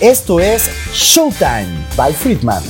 [0.00, 1.66] Esto es Showtime
[1.96, 2.62] by Friedman.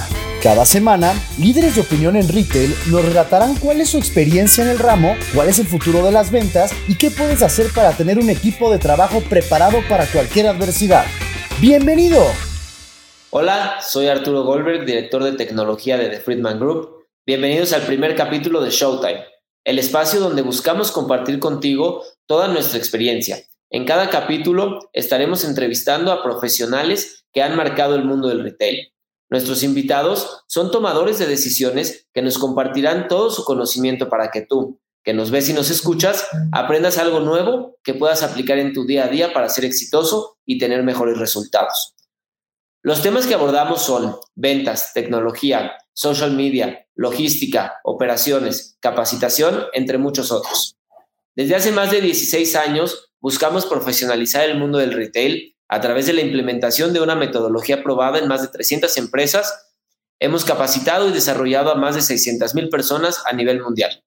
[0.43, 4.79] Cada semana, líderes de opinión en retail nos relatarán cuál es su experiencia en el
[4.79, 8.31] ramo, cuál es el futuro de las ventas y qué puedes hacer para tener un
[8.31, 11.05] equipo de trabajo preparado para cualquier adversidad.
[11.61, 12.25] ¡Bienvenido!
[13.29, 17.09] Hola, soy Arturo Goldberg, director de tecnología de The Friedman Group.
[17.27, 19.23] Bienvenidos al primer capítulo de Showtime,
[19.65, 23.45] el espacio donde buscamos compartir contigo toda nuestra experiencia.
[23.71, 28.93] En cada capítulo estaremos entrevistando a profesionales que han marcado el mundo del retail.
[29.31, 34.81] Nuestros invitados son tomadores de decisiones que nos compartirán todo su conocimiento para que tú,
[35.05, 39.05] que nos ves y nos escuchas, aprendas algo nuevo que puedas aplicar en tu día
[39.05, 41.95] a día para ser exitoso y tener mejores resultados.
[42.83, 50.77] Los temas que abordamos son ventas, tecnología, social media, logística, operaciones, capacitación, entre muchos otros.
[51.35, 56.15] Desde hace más de 16 años buscamos profesionalizar el mundo del retail a través de
[56.15, 59.69] la implementación de una metodología probada en más de 300 empresas.
[60.19, 64.03] Hemos capacitado y desarrollado a más de 600 mil personas a nivel mundial.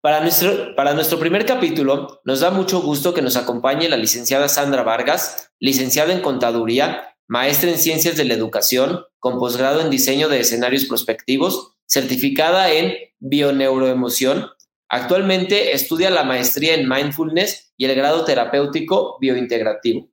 [0.00, 4.48] Para nuestro, para nuestro primer capítulo, nos da mucho gusto que nos acompañe la licenciada
[4.48, 10.30] Sandra Vargas, licenciada en Contaduría, maestra en Ciencias de la Educación, con posgrado en Diseño
[10.30, 14.50] de Escenarios Prospectivos, certificada en Bioneuroemoción.
[14.92, 20.10] Actualmente estudia la maestría en Mindfulness y el grado terapéutico biointegrativo.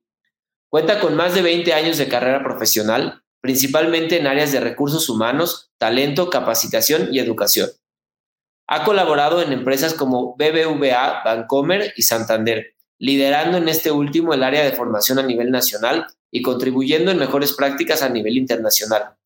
[0.70, 5.72] Cuenta con más de 20 años de carrera profesional, principalmente en áreas de recursos humanos,
[5.78, 7.70] talento, capacitación y educación.
[8.68, 14.62] Ha colaborado en empresas como BBVA, Bancomer y Santander, liderando en este último el área
[14.62, 19.16] de formación a nivel nacional y contribuyendo en mejores prácticas a nivel internacional.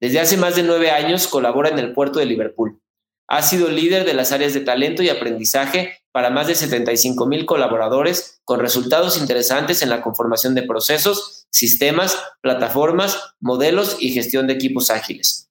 [0.00, 2.80] Desde hace más de nueve años colabora en el puerto de Liverpool.
[3.28, 7.44] Ha sido líder de las áreas de talento y aprendizaje para más de 75 mil
[7.44, 14.54] colaboradores, con resultados interesantes en la conformación de procesos, sistemas, plataformas, modelos y gestión de
[14.54, 15.50] equipos ágiles.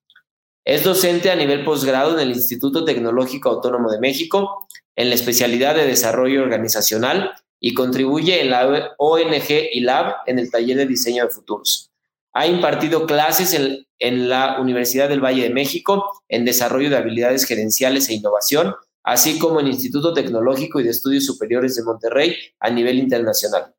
[0.64, 5.76] Es docente a nivel posgrado en el Instituto Tecnológico Autónomo de México, en la especialidad
[5.76, 7.30] de Desarrollo Organizacional
[7.60, 11.92] y contribuye en la ONG ILAB en el taller de diseño de futuros.
[12.36, 13.54] Ha impartido clases
[13.98, 19.38] en, la Universidad del Valle de México en desarrollo de habilidades gerenciales e innovación, así
[19.38, 23.74] como en Instituto Tecnológico y de Estudios Superiores de Monterrey a nivel internacional.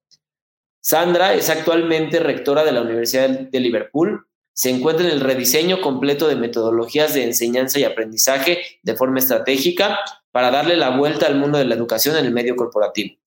[0.82, 6.28] Sandra es actualmente rectora de la Universidad de Liverpool se encuentra en el rediseño completo
[6.28, 10.00] de metodologías de enseñanza y aprendizaje de forma estratégica
[10.32, 13.18] para darle la vuelta al mundo de la educación en el medio corporativo.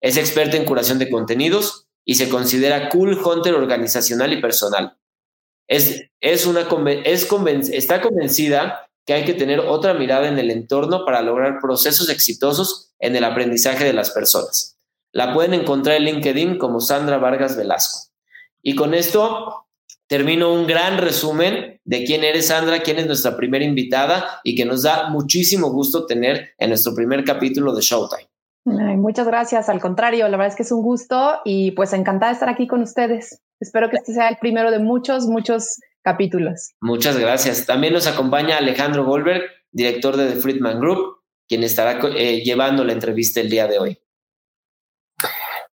[0.00, 4.96] Es experta en curación de contenidos y se considera cool hunter organizacional y personal.
[5.68, 6.68] Es, es una,
[7.04, 7.28] es
[7.72, 12.92] está convencida que hay que tener otra mirada en el entorno para lograr procesos exitosos
[13.00, 14.78] en el aprendizaje de las personas.
[15.12, 18.10] La pueden encontrar en LinkedIn como Sandra Vargas Velasco.
[18.62, 19.66] Y con esto
[20.06, 24.64] termino un gran resumen de quién eres, Sandra, quién es nuestra primera invitada y que
[24.64, 28.28] nos da muchísimo gusto tener en nuestro primer capítulo de Showtime.
[28.66, 32.34] Muchas gracias, al contrario, la verdad es que es un gusto y pues encantada de
[32.34, 33.40] estar aquí con ustedes.
[33.60, 36.74] Espero que este sea el primero de muchos, muchos capítulos.
[36.80, 37.66] Muchas gracias.
[37.66, 41.16] También nos acompaña Alejandro Goldberg, director de The Friedman Group,
[41.48, 43.98] quien estará eh, llevando la entrevista el día de hoy.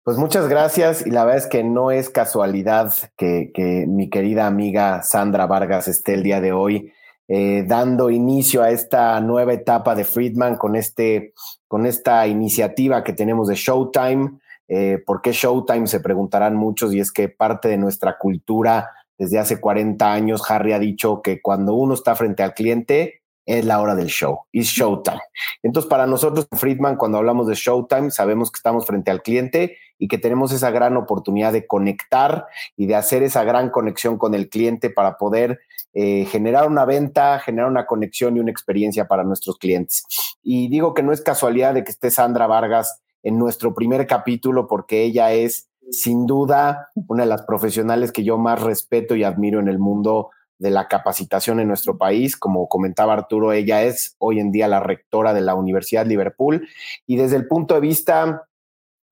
[0.03, 5.01] Pues muchas gracias y la verdad es que no es casualidad que, mi querida amiga
[5.01, 6.91] Sandra Vargas esté el día de hoy
[7.29, 11.33] eh, dando inicio a esta nueva etapa de Friedman con, este,
[11.73, 14.38] con esta iniciativa que tenemos de Showtime.
[14.67, 15.88] Eh, ¿Por qué Showtime?
[15.88, 20.73] Se preguntarán muchos y es que parte de nuestra cultura desde hace 40 años, Harry
[20.73, 24.67] ha dicho que cuando uno está frente al cliente, es la hora del show, es
[24.67, 25.19] showtime.
[25.63, 30.07] Entonces, para nosotros, Friedman, cuando hablamos de showtime, sabemos que estamos frente al cliente y
[30.07, 34.49] que tenemos esa gran oportunidad de conectar y de hacer esa gran conexión con el
[34.49, 35.59] cliente para poder
[35.93, 40.03] eh, generar una venta, generar una conexión y una experiencia para nuestros clientes.
[40.41, 44.67] Y digo que no es casualidad de que esté Sandra Vargas en nuestro primer capítulo
[44.67, 49.59] porque ella es sin duda una de las profesionales que yo más respeto y admiro
[49.59, 50.29] en el mundo
[50.59, 52.37] de la capacitación en nuestro país.
[52.37, 56.67] Como comentaba Arturo, ella es hoy en día la rectora de la Universidad Liverpool
[57.05, 58.47] y desde el punto de vista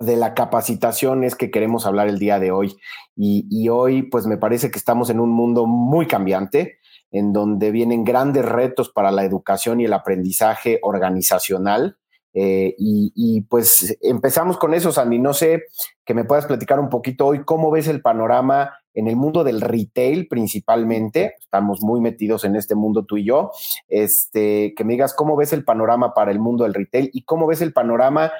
[0.01, 2.77] de la capacitación es que queremos hablar el día de hoy.
[3.15, 6.79] Y, hoy, pues me parece que estamos en un mundo muy cambiante,
[7.11, 11.97] en donde vienen grandes retos para la educación y el aprendizaje organizacional.
[12.33, 15.19] Eh, y, y, pues empezamos con eso, Sandy.
[15.19, 15.63] No sé
[16.05, 19.61] que me puedas platicar un poquito hoy cómo ves el panorama en el mundo del
[19.61, 23.51] retail principalmente, estamos muy metidos en este mundo tú y yo,
[23.87, 27.47] este, que me digas cómo ves el panorama para el mundo del retail y cómo
[27.47, 28.31] ves el panorama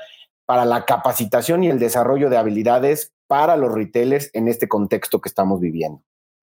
[0.51, 5.30] para la capacitación y el desarrollo de habilidades para los retailers en este contexto que
[5.30, 6.01] estamos viviendo?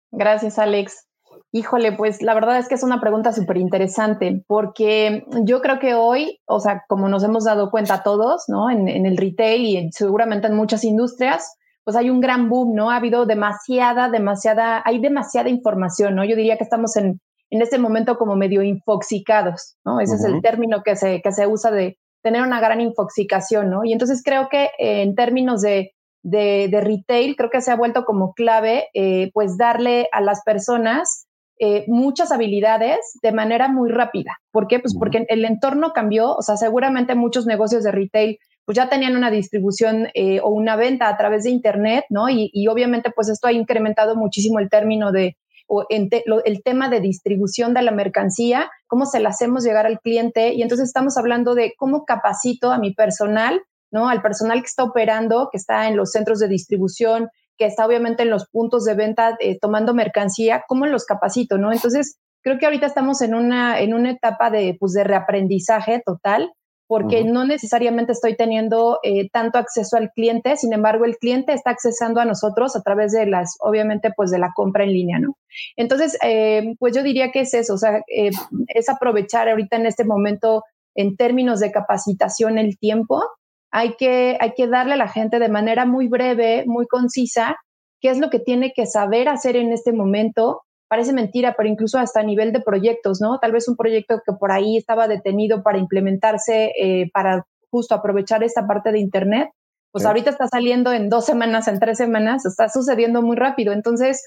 [0.09, 1.05] Gracias, Alex.
[1.51, 5.95] Híjole, pues la verdad es que es una pregunta súper interesante porque yo creo que
[5.95, 8.69] hoy, o sea, como nos hemos dado cuenta todos, ¿no?
[8.69, 12.91] En, el retail y seguramente en muchas industrias, pues hay un gran boom, ¿no?
[12.91, 16.23] Ha habido demasiada, demasiada, hay demasiada información, ¿no?
[16.23, 17.19] Yo diría que estamos en,
[17.49, 19.99] en este momento como medio infoxicados, ¿no?
[19.99, 23.85] Ese es el término que se, que se usa de tener una gran infoxicación, ¿no?
[23.85, 25.93] Y entonces creo que eh, en términos de,
[26.23, 31.27] de, retail, creo que se ha vuelto como clave, eh, pues darle a las personas
[31.59, 34.37] eh, muchas habilidades de manera muy rápida.
[34.51, 34.79] ¿Por qué?
[34.79, 39.15] Pues porque el entorno cambió, o sea, seguramente muchos negocios de retail pues ya tenían
[39.15, 40.09] una distribución
[40.43, 42.29] o una venta a través de Internet, ¿no?
[42.29, 45.37] Y, y, obviamente pues esto ha incrementado muchísimo el término de,
[45.69, 50.53] o el tema de distribución de la mercancía, cómo se la hacemos llegar al cliente.
[50.53, 53.61] Y entonces estamos hablando de cómo capacito a mi personal,
[53.91, 54.09] ¿no?
[54.09, 58.23] Al personal que está operando, que está en los centros de distribución, que está obviamente
[58.23, 61.71] en los puntos de venta eh, tomando mercancía, ¿cómo los capacito, no?
[61.71, 66.51] Entonces, creo que ahorita estamos en una, en una etapa de, pues, de reaprendizaje total
[66.89, 71.69] porque no necesariamente estoy teniendo eh, tanto acceso al cliente, sin embargo, el cliente está
[71.69, 75.37] accesando a nosotros a través de las, obviamente, pues de la compra en línea, ¿no?
[75.77, 78.31] Entonces, eh, pues yo diría que es eso, o sea, eh,
[78.69, 80.63] es aprovechar ahorita en este momento,
[80.95, 83.21] en términos de capacitación, el tiempo.
[83.69, 87.55] Hay que, hay que darle a la gente de manera muy breve, muy concisa,
[88.01, 91.99] qué es lo que tiene que saber hacer en este momento parece mentira, pero incluso
[91.99, 93.39] hasta a nivel de proyectos, ¿no?
[93.39, 98.43] Tal vez un proyecto que por ahí estaba detenido para implementarse, eh, para justo aprovechar
[98.43, 99.49] esta parte de Internet,
[99.91, 103.73] pues ahorita está saliendo en dos semanas, en tres semanas, está sucediendo muy rápido.
[103.73, 104.23] Entonces,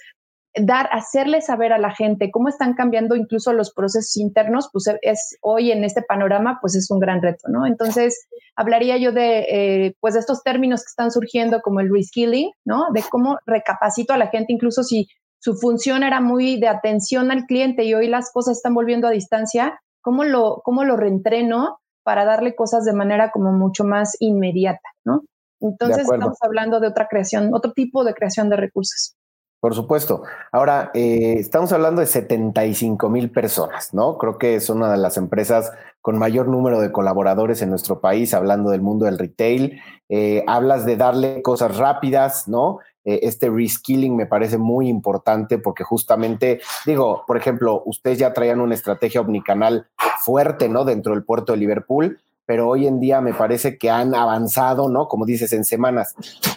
[0.55, 5.37] dar, hacerle saber a la gente cómo están cambiando incluso los procesos internos, pues es
[5.41, 7.67] hoy en este panorama, pues es un gran reto, ¿no?
[7.67, 8.27] Entonces,
[8.57, 12.87] hablaría yo de, eh, pues de estos términos que están surgiendo como el reskilling, ¿no?
[12.93, 15.09] De cómo recapacito a la gente, incluso si
[15.43, 19.11] su función era muy de atención al cliente y hoy las cosas están volviendo a
[19.11, 24.89] distancia, ¿cómo lo, cómo lo reentreno para darle cosas de manera como mucho más inmediata,
[25.05, 25.23] ¿no?
[25.61, 29.17] Entonces estamos hablando de otra creación, otro tipo de creación de recursos.
[29.61, 30.23] Por supuesto.
[30.51, 34.19] Ahora, eh, estamos hablando de 75 mil personas, ¿no?
[34.19, 38.35] Creo que es una de las empresas con mayor número de colaboradores en nuestro país,
[38.35, 39.81] hablando del mundo del retail.
[40.09, 42.81] Eh, hablas de darle cosas rápidas, ¿no?
[43.05, 48.61] Eh, este reskilling me parece muy importante porque justamente, digo, por ejemplo, ustedes ya traían
[48.61, 49.89] una estrategia omnicanal
[50.21, 50.85] fuerte, ¿no?
[50.85, 55.09] Dentro del puerto de Liverpool, pero hoy en día me parece que han avanzado, ¿no?
[55.09, 56.15] Como dices, en semanas.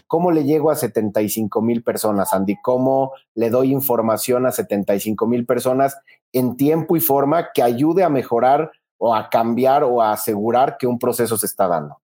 [0.07, 2.57] ¿Cómo le llego a 75 mil personas, Andy?
[2.61, 5.97] ¿Cómo le doy información a 75 mil personas
[6.31, 10.87] en tiempo y forma que ayude a mejorar o a cambiar o a asegurar que
[10.87, 11.97] un proceso se está dando?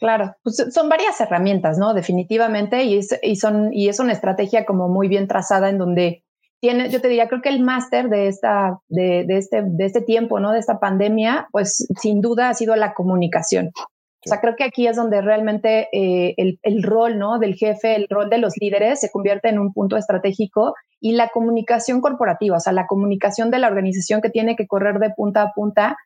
[0.00, 1.92] Claro, pues son varias herramientas, ¿no?
[1.92, 6.24] Definitivamente, y es, y son, y es una estrategia como muy bien trazada en donde
[6.58, 10.00] tiene, yo te diría, creo que el máster de esta, de, de, este, de este
[10.00, 10.52] tiempo, ¿no?
[10.52, 13.72] De esta pandemia, pues sin duda ha sido la comunicación.
[13.76, 17.38] O sea, creo que aquí es donde realmente eh, el, el, rol, ¿no?
[17.38, 21.28] Del jefe, el rol de los líderes se convierte en un punto estratégico y la
[21.28, 25.42] comunicación corporativa, o sea, la comunicación de la organización que tiene que correr de punta
[25.42, 25.96] a punta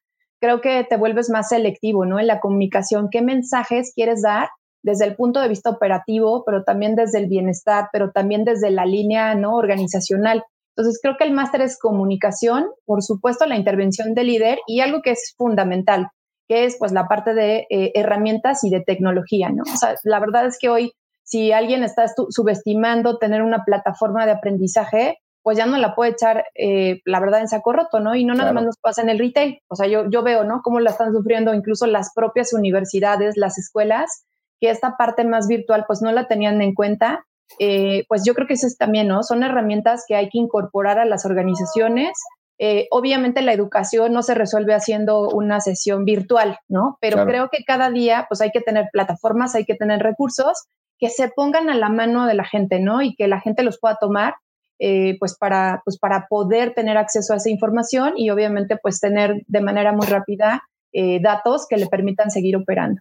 [0.40, 2.18] creo que te vuelves más selectivo, ¿no?
[2.18, 4.48] En la comunicación, qué mensajes quieres dar
[4.82, 8.84] desde el punto de vista operativo, pero también desde el bienestar, pero también desde la
[8.84, 9.56] línea, ¿no?
[9.56, 10.44] Organizacional.
[10.76, 15.00] Entonces, creo que el máster es comunicación, por supuesto, la intervención del líder y algo
[15.02, 16.08] que es fundamental,
[16.48, 19.62] que es pues la parte de eh, herramientas y de tecnología, ¿no?
[20.02, 20.92] La verdad es que hoy,
[21.22, 26.46] si alguien está subestimando tener una plataforma de aprendizaje, pues ya no la puede echar,
[26.54, 28.14] eh, la verdad, en saco roto, ¿no?
[28.14, 29.60] Y no nada más nos pasa en el retail.
[29.68, 30.62] O sea, yo, yo veo, ¿no?
[30.64, 34.24] Cómo la están sufriendo incluso las propias universidades, las escuelas,
[34.58, 37.26] que esta parte más virtual, pues no la tenían en cuenta.
[37.58, 39.22] Eh, pues yo creo que eso es también, ¿no?
[39.22, 42.12] Son herramientas que hay que incorporar a las organizaciones.
[42.58, 46.96] Eh, obviamente la educación no se resuelve haciendo una sesión virtual, ¿no?
[47.02, 50.64] Pero creo que cada día, pues hay que tener plataformas, hay que tener recursos
[50.98, 53.02] que se pongan a la mano de la gente, ¿no?
[53.02, 54.36] Y que la gente los pueda tomar
[54.78, 59.42] eh, pues, para, pues para poder tener acceso a esa información y obviamente pues tener
[59.46, 60.62] de manera muy rápida
[60.92, 63.00] eh, datos que le permitan seguir operando.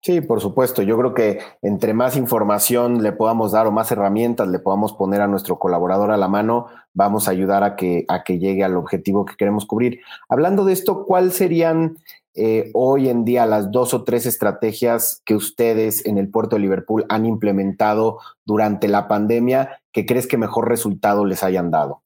[0.00, 0.82] Sí, por supuesto.
[0.82, 5.20] Yo creo que entre más información le podamos dar o más herramientas le podamos poner
[5.20, 8.76] a nuestro colaborador a la mano, vamos a ayudar a que, a que llegue al
[8.76, 10.00] objetivo que queremos cubrir.
[10.28, 11.96] Hablando de esto, ¿cuáles serían
[12.34, 16.62] eh, hoy en día las dos o tres estrategias que ustedes en el puerto de
[16.62, 22.02] Liverpool han implementado durante la pandemia que crees que mejor resultado les hayan dado?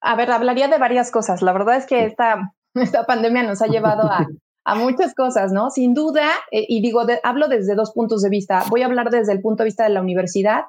[0.00, 1.42] A ver, hablaría de varias cosas.
[1.42, 4.26] La verdad es que esta, esta pandemia nos ha llevado a,
[4.64, 5.70] a muchas cosas, ¿no?
[5.70, 8.64] Sin duda, eh, y digo, hablo desde dos puntos de vista.
[8.68, 10.64] Voy a hablar desde el punto de vista de la universidad.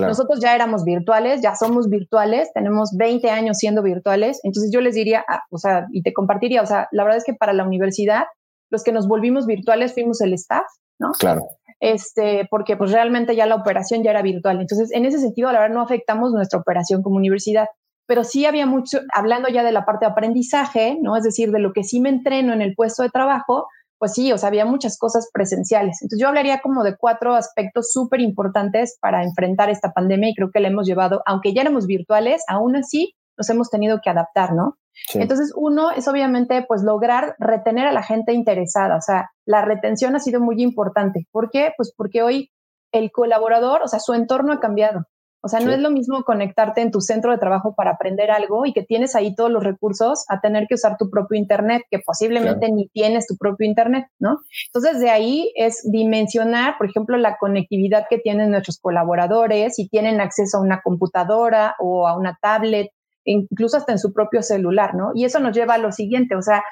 [0.00, 4.94] Nosotros ya éramos virtuales, ya somos virtuales, tenemos 20 años siendo virtuales, entonces yo les
[4.94, 7.64] diría, ah, o sea, y te compartiría, o sea, la verdad es que para la
[7.64, 8.24] universidad,
[8.70, 10.64] los que nos volvimos virtuales fuimos el staff,
[11.02, 11.12] ¿no?
[11.18, 11.46] Claro.
[11.80, 14.60] Este, porque pues realmente ya la operación ya era virtual.
[14.60, 17.66] Entonces, en ese sentido, la verdad, no afectamos nuestra operación como universidad
[18.06, 21.16] pero sí había mucho, hablando ya de la parte de aprendizaje, ¿no?
[21.16, 23.68] Es decir, de lo que sí me entreno en el puesto de trabajo,
[23.98, 26.02] pues sí, o sea, había muchas cosas presenciales.
[26.02, 30.50] Entonces yo hablaría como de cuatro aspectos súper importantes para enfrentar esta pandemia y creo
[30.50, 34.52] que la hemos llevado, aunque ya éramos virtuales, aún así nos hemos tenido que adaptar,
[34.52, 34.76] ¿no?
[35.14, 40.14] Entonces, uno es obviamente pues lograr retener a la gente interesada, o sea, la retención
[40.16, 41.26] ha sido muy importante.
[41.30, 41.72] ¿Por qué?
[41.76, 42.50] Pues porque hoy
[42.92, 45.06] el colaborador, o sea, su entorno ha cambiado.
[45.44, 48.64] O sea, no es lo mismo conectarte en tu centro de trabajo para aprender algo
[48.64, 51.98] y que tienes ahí todos los recursos a tener que usar tu propio Internet, que
[51.98, 54.38] posiblemente ni tienes tu propio Internet, ¿no?
[54.68, 60.20] Entonces, de ahí es dimensionar, por ejemplo, la conectividad que tienen nuestros colaboradores, si tienen
[60.20, 62.92] acceso a una computadora o a una tablet,
[63.24, 65.12] incluso hasta en su propio celular, ¿no?
[65.14, 66.62] Y eso nos lleva a lo siguiente, o sea,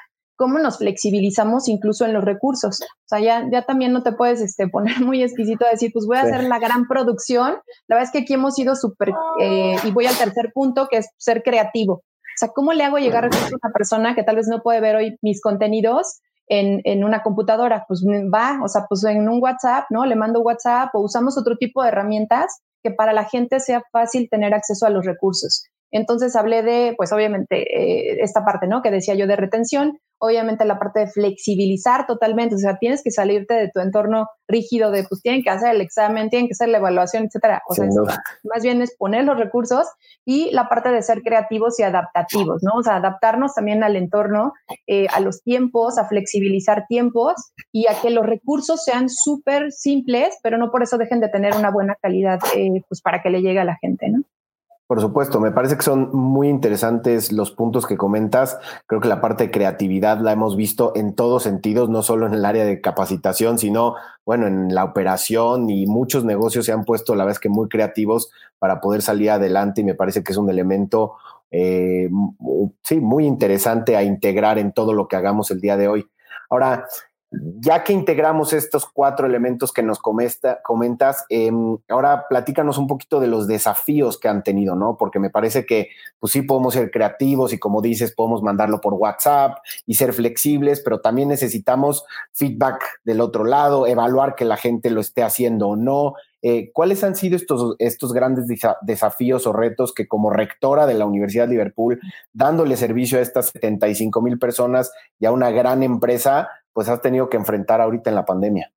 [0.41, 2.79] cómo nos flexibilizamos incluso en los recursos.
[2.81, 6.07] O sea, ya, ya también no te puedes este, poner muy exquisito a decir, pues
[6.07, 7.59] voy a hacer la gran producción.
[7.87, 10.97] La verdad es que aquí hemos sido súper, eh, y voy al tercer punto, que
[10.97, 11.93] es ser creativo.
[11.93, 14.95] O sea, ¿cómo le hago llegar a una persona que tal vez no puede ver
[14.95, 17.85] hoy mis contenidos en, en, una computadora?
[17.87, 20.05] Pues va, o sea, pues en un WhatsApp, ¿no?
[20.05, 24.27] Le mando WhatsApp o usamos otro tipo de herramientas que para la gente sea fácil
[24.27, 25.65] tener acceso a los recursos.
[25.91, 28.81] Entonces hablé de, pues obviamente, eh, esta parte, ¿no?
[28.81, 33.09] Que decía yo de retención, obviamente la parte de flexibilizar totalmente, o sea, tienes que
[33.09, 36.69] salirte de tu entorno rígido de, pues tienen que hacer el examen, tienen que hacer
[36.69, 37.63] la evaluación, etcétera.
[37.67, 37.87] O sea,
[38.43, 39.87] más bien es poner los recursos
[40.23, 42.79] y la parte de ser creativos y adaptativos, ¿no?
[42.79, 44.53] O sea, adaptarnos también al entorno,
[44.85, 47.33] eh, a los tiempos, a flexibilizar tiempos
[47.71, 51.55] y a que los recursos sean súper simples, pero no por eso dejen de tener
[51.55, 54.20] una buena calidad, eh, pues para que le llegue a la gente, ¿no?
[54.91, 58.59] Por supuesto, me parece que son muy interesantes los puntos que comentas.
[58.87, 62.33] Creo que la parte de creatividad la hemos visto en todos sentidos, no solo en
[62.33, 63.95] el área de capacitación, sino,
[64.25, 68.33] bueno, en la operación y muchos negocios se han puesto, la vez que muy creativos
[68.59, 71.13] para poder salir adelante y me parece que es un elemento,
[71.51, 72.09] eh,
[72.83, 76.05] sí, muy interesante a integrar en todo lo que hagamos el día de hoy.
[76.49, 76.85] Ahora,
[77.31, 83.27] ya que integramos estos cuatro elementos que nos comentas, em, ahora platícanos un poquito de
[83.27, 84.97] los desafíos que han tenido, ¿no?
[84.97, 88.95] Porque me parece que, pues sí, podemos ser creativos y como dices, podemos mandarlo por
[88.95, 94.89] WhatsApp y ser flexibles, pero también necesitamos feedback del otro lado, evaluar que la gente
[94.89, 96.15] lo esté haciendo o no.
[96.41, 98.45] Eh, ¿Cuáles han sido estos, estos grandes
[98.81, 101.99] desafíos o retos que como rectora de la Universidad de Liverpool,
[102.33, 107.29] dándole servicio a estas 75 mil personas y a una gran empresa, pues has tenido
[107.29, 108.73] que enfrentar ahorita en la pandemia.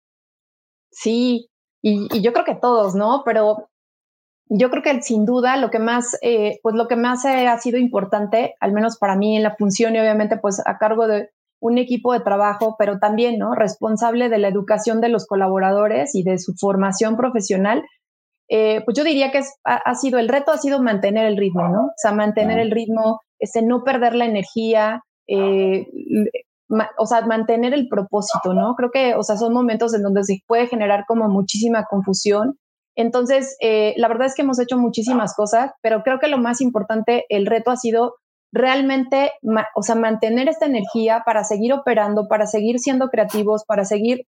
[0.90, 1.50] Sí,
[1.82, 3.22] y, yo creo que todos, ¿no?
[3.24, 3.68] Pero
[4.48, 7.78] yo creo que sin duda lo que más, eh, pues lo que más ha sido
[7.78, 11.78] importante, al menos para mí en la función y obviamente pues a cargo de un
[11.78, 13.54] equipo de trabajo, pero también, ¿no?
[13.54, 17.82] Responsable de la educación de los colaboradores y de su formación profesional,
[18.48, 21.86] eh, pues yo diría que ha, sido, el reto ha sido mantener el ritmo, ¿no?
[21.86, 25.86] O sea, mantener el ritmo, este, no perder la energía, eh,
[26.99, 28.75] o sea, mantener el propósito, ¿no?
[28.75, 32.59] Creo que, o sea, son momentos en donde se puede generar como muchísima confusión.
[32.97, 36.61] Entonces, eh, la verdad es que hemos hecho muchísimas cosas, pero creo que lo más
[36.61, 38.14] importante, el reto ha sido
[38.52, 39.33] realmente,
[39.75, 44.26] o sea, mantener esta energía para seguir operando, para seguir siendo creativos, para seguir,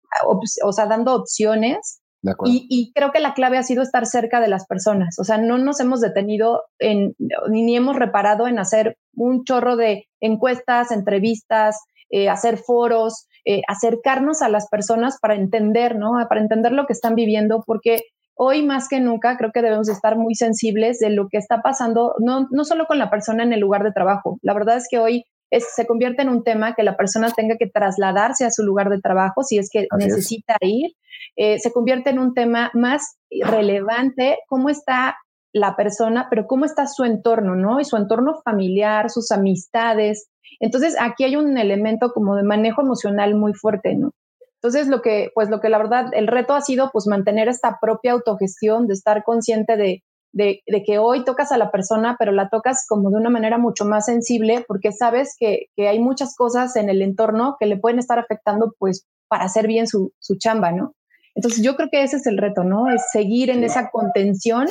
[0.65, 2.01] o sea, dando opciones.
[2.45, 5.17] Y, y, creo que la clave ha sido estar cerca de las personas.
[5.21, 7.15] O sea, no nos hemos detenido en,
[7.51, 11.79] ni hemos reparado en hacer un chorro de encuestas, entrevistas,
[12.11, 16.13] eh, hacer foros, eh, acercarnos a las personas para entender, ¿no?
[16.29, 18.01] Para entender lo que están viviendo, porque
[18.35, 22.15] hoy más que nunca creo que debemos estar muy sensibles de lo que está pasando,
[22.19, 24.39] no, no solo con la persona en el lugar de trabajo.
[24.43, 27.69] La verdad es que hoy se convierte en un tema que la persona tenga que
[27.69, 30.93] trasladarse a su lugar de trabajo si es que necesita ir.
[31.37, 35.17] Eh, se convierte en un tema más relevante, cómo está
[35.53, 37.81] la persona, pero cómo está su entorno, ¿no?
[37.81, 40.29] Y su entorno familiar, sus amistades,
[40.61, 44.13] entonces, aquí hay un elemento como de manejo emocional muy fuerte, ¿no?
[44.55, 47.79] Entonces, lo que, pues lo que la verdad, el reto ha sido pues mantener esta
[47.81, 52.49] propia autogestión, de estar consciente de, de, que hoy tocas a la persona, pero la
[52.49, 56.77] tocas como de una manera mucho más sensible, porque sabes que, que hay muchas cosas
[56.77, 60.73] en el entorno que le pueden estar afectando pues para hacer bien su, su chamba,
[60.73, 60.95] ¿no?
[61.35, 62.91] Entonces, yo creo que ese es el reto, ¿no?
[62.91, 64.67] Es seguir en esa contención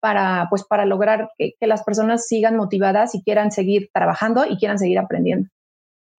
[0.00, 4.78] para, pues, para lograr que, las personas sigan motivadas y quieran seguir trabajando y quieran
[4.78, 5.48] seguir aprendiendo.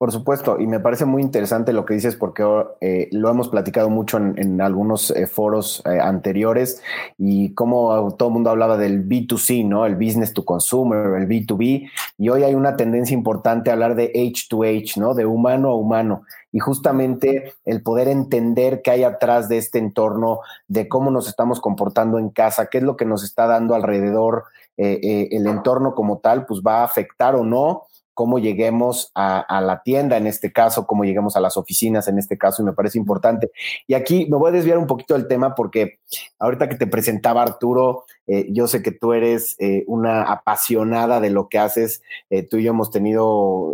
[0.02, 2.44] Por supuesto, y me parece muy interesante lo que dices porque
[2.82, 6.82] eh, lo hemos platicado mucho en, algunos eh, foros eh, anteriores
[7.20, 9.86] y como todo el mundo hablaba del B2C, ¿no?
[9.86, 14.12] El business to consumer, el B2B, y hoy hay una tendencia importante a hablar de
[14.12, 15.14] H2H, ¿no?
[15.14, 16.24] De humano a humano.
[16.52, 21.62] Y justamente el poder entender qué hay atrás de este entorno, de cómo nos estamos
[21.62, 24.46] comportando en casa, qué es lo que nos está dando alrededor,
[24.78, 27.84] el entorno como tal, pues va a afectar o no
[28.22, 32.38] cómo lleguemos a, la tienda en este caso, cómo lleguemos a las oficinas en este
[32.38, 33.52] caso, y me parece importante.
[33.88, 35.98] Y aquí me voy a desviar un poquito del tema porque
[36.38, 41.32] ahorita que te presentaba Arturo, eh, yo sé que tú eres eh, una apasionada de
[41.32, 42.04] lo que haces.
[42.30, 43.74] Eh, tú y yo hemos tenido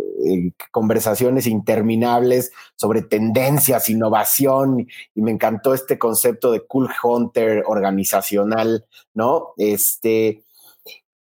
[0.70, 9.48] conversaciones interminables sobre tendencias, innovación, y me encantó este concepto de cool hunter organizacional, ¿no?
[9.58, 10.42] Este,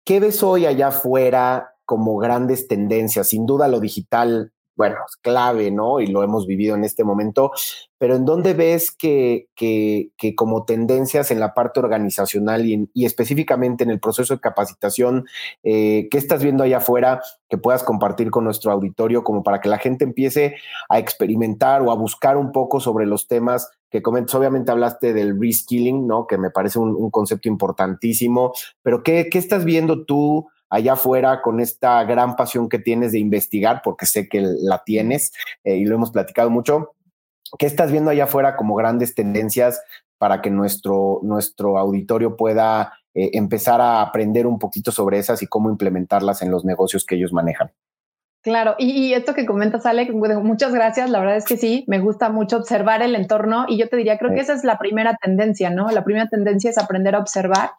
[0.06, 1.76] ¿qué ves hoy allá afuera?
[1.90, 3.30] Como grandes tendencias.
[3.30, 6.00] Sin duda lo digital, bueno, es clave, ¿no?
[6.02, 7.52] Y lo hemos vivido en este momento,
[7.98, 13.90] pero ¿en dónde ves que, que, como tendencias en la parte organizacional y, específicamente en
[13.90, 15.26] el proceso de capacitación,
[15.64, 19.70] eh, qué estás viendo allá afuera que puedas compartir con nuestro auditorio como para que
[19.70, 20.58] la gente empiece
[20.90, 24.36] a experimentar o a buscar un poco sobre los temas que comentas?
[24.36, 26.28] Obviamente hablaste del reskilling, ¿no?
[26.28, 28.54] Que me parece un, concepto importantísimo,
[28.84, 30.46] pero ¿qué, ¿qué estás viendo tú?
[30.70, 35.32] Allá afuera con esta gran pasión que tienes de investigar, porque sé que la tienes
[35.64, 36.96] eh, y lo hemos platicado mucho.
[37.58, 39.82] ¿Qué estás viendo allá afuera como grandes tendencias
[40.18, 45.48] para que nuestro, nuestro auditorio pueda eh, empezar a aprender un poquito sobre esas y
[45.48, 47.72] cómo implementarlas en los negocios que ellos manejan?
[48.42, 51.10] Claro, y, esto que comentas, Alex, muchas gracias.
[51.10, 54.18] La verdad es que sí, me gusta mucho observar el entorno y yo te diría,
[54.18, 55.90] creo que esa es la primera tendencia, ¿no?
[55.90, 57.72] La primera tendencia es aprender a observar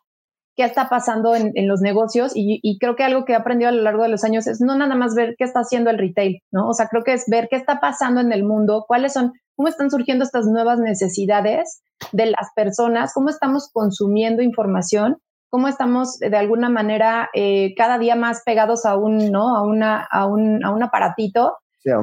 [0.61, 3.81] qué está pasando en, los negocios y, creo que algo que he aprendido a lo
[3.81, 6.69] largo de los años es no nada más ver qué está haciendo el retail, ¿no?
[6.69, 9.69] O sea, creo que es ver qué está pasando en el mundo, cuáles son, cómo
[9.69, 15.17] están surgiendo estas nuevas necesidades de las personas, cómo estamos consumiendo información,
[15.49, 19.57] cómo estamos de alguna manera eh, cada día más pegados a un, ¿no?
[19.57, 21.56] A, una, a, un, a un aparatito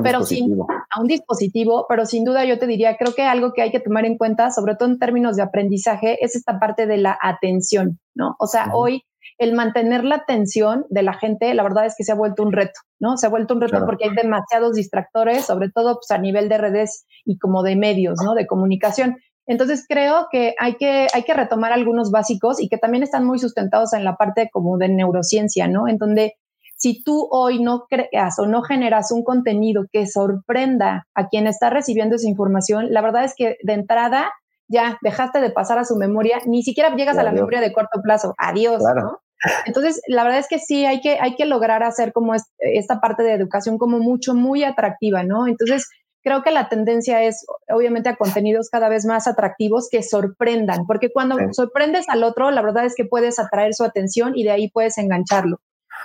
[0.03, 3.61] pero sin a un dispositivo, pero sin duda yo te diría, creo que algo que
[3.61, 6.97] hay que tomar en cuenta, sobre todo en términos de aprendizaje, es esta parte de
[6.97, 8.35] la atención, ¿no?
[8.39, 9.03] O sea, hoy
[9.37, 12.51] el mantener la atención de la gente, la verdad es que se ha vuelto un
[12.51, 13.17] reto, ¿no?
[13.17, 16.57] Se ha vuelto un reto porque hay demasiados distractores, sobre todo pues, a nivel de
[16.57, 18.33] redes y como de medios, ¿no?
[18.33, 19.17] De comunicación.
[19.45, 23.39] Entonces creo que hay que, hay que retomar algunos básicos y que también están muy
[23.39, 25.87] sustentados en la parte como de neurociencia, ¿no?
[25.87, 26.33] En donde
[26.77, 31.69] si tú hoy no creas o no generas un contenido que sorprenda a quien está
[31.69, 34.31] recibiendo esa información, la verdad es que de entrada
[34.69, 38.01] ya dejaste de pasar a su memoria, ni siquiera llegas a la memoria de corto
[38.03, 38.35] plazo.
[38.37, 39.19] Adiós, ¿no?
[39.65, 43.23] Entonces, la verdad es que sí, hay que, hay que lograr hacer como esta parte
[43.23, 45.47] de educación como mucho, muy atractiva, ¿no?
[45.47, 45.87] Entonces,
[46.23, 51.11] creo que la tendencia es obviamente a contenidos cada vez más atractivos que sorprendan, porque
[51.11, 54.69] cuando sorprendes al otro, la verdad es que puedes atraer su atención y de ahí
[54.69, 55.59] puedes engancharlo.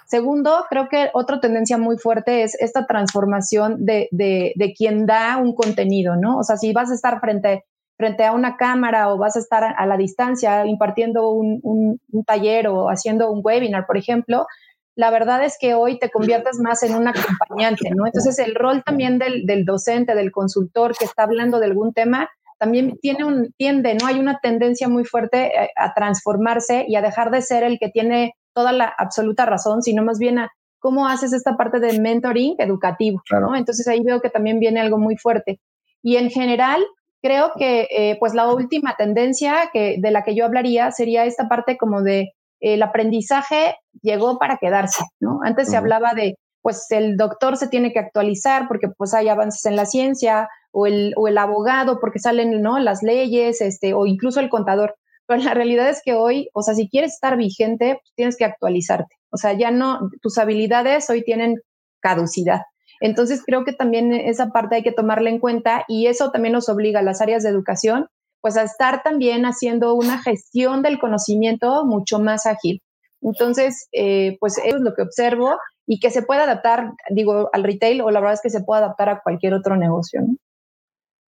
[0.06, 5.54] Segundo, creo que otra tendencia muy fuerte es esta transformación de, de, quien da un
[5.54, 6.38] contenido, ¿no?
[6.38, 7.64] O sea, si vas a estar frente,
[7.96, 12.68] frente a una cámara o vas a estar a la distancia impartiendo un, un, taller
[12.68, 14.46] o haciendo un webinar, por ejemplo,
[14.94, 18.06] la verdad es que hoy te conviertes más en un acompañante, ¿no?
[18.06, 22.28] Entonces, el rol también del, del docente, del consultor que está hablando de algún tema,
[22.62, 24.06] también tiene un, tiende, ¿no?
[24.06, 27.88] Hay una tendencia muy fuerte eh, a transformarse y a dejar de ser el que
[27.88, 32.56] tiene toda la absoluta razón, sino más bien a cómo haces esta parte de mentoring
[32.58, 33.54] educativo, ¿no?
[33.54, 35.60] Entonces ahí veo que también viene algo muy fuerte.
[36.02, 36.82] Y en general,
[37.22, 41.48] creo que eh, pues la última tendencia que, de la que yo hablaría sería esta
[41.48, 45.40] parte como de el aprendizaje llegó para quedarse, ¿no?
[45.44, 49.64] Antes se hablaba de, pues el doctor se tiene que actualizar porque pues hay avances
[49.66, 52.78] en la ciencia, o el, o el abogado porque salen, ¿no?
[52.78, 54.96] Las leyes, este, o incluso el contador.
[55.32, 58.44] Pero la realidad es que hoy, o sea, si quieres estar vigente, pues tienes que
[58.44, 59.14] actualizarte.
[59.30, 61.56] O sea, ya no, tus habilidades hoy tienen
[62.00, 62.60] caducidad.
[63.00, 66.68] Entonces creo que también esa parte hay que tomarla en cuenta y eso también nos
[66.68, 68.08] obliga a las áreas de educación,
[68.42, 72.82] pues a estar también haciendo una gestión del conocimiento mucho más ágil.
[73.22, 77.64] Entonces, eh, pues eso es lo que observo y que se puede adaptar, digo, al
[77.64, 80.20] retail o la verdad es que se puede adaptar a cualquier otro negocio.
[80.20, 80.36] ¿no?